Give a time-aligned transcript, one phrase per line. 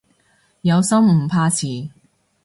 [0.61, 1.91] 有心唔怕遲